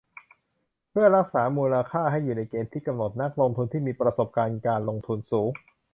[0.89, 5.49] เพื่อรักษามูลค่าให้อยู่ในเกณฑ์ที่กำหนด นักลงทุนที่มีประสบการณ์การลงทุนสูง